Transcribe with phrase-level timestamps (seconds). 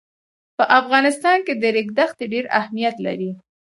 [0.57, 3.31] په افغانستان کې د ریګ دښتې ډېر اهمیت لري.